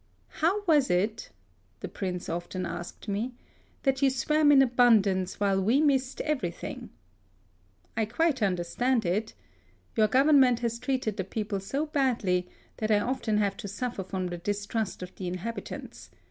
"How 0.29 0.63
was 0.63 0.89
it," 0.89 1.29
the 1.81 1.87
Prince 1.87 2.27
often 2.27 2.65
asked 2.65 3.05
44 3.05 3.13
HISTORY 3.23 3.29
OF 3.29 3.33
me, 3.33 3.37
"that 3.83 4.01
you 4.01 4.09
swam 4.09 4.51
in 4.51 4.61
abundance, 4.63 5.39
while 5.39 5.61
we 5.61 5.79
missed 5.79 6.21
everything 6.21 6.87
V 6.89 6.89
"I 7.97 8.05
quite 8.05 8.41
under 8.41 8.63
stand 8.63 9.05
it. 9.05 9.35
Your 9.95 10.07
Government 10.07 10.61
has 10.61 10.79
treated 10.79 11.17
the 11.17 11.23
people 11.23 11.59
so 11.59 11.85
badly 11.85 12.49
that 12.77 12.89
I 12.89 12.99
often 12.99 13.37
have 13.37 13.55
to 13.57 13.67
suflfer 13.67 14.03
from 14.07 14.25
the 14.25 14.39
distrust 14.39 15.03
of 15.03 15.13
the 15.13 15.27
inhabitants. 15.27 16.09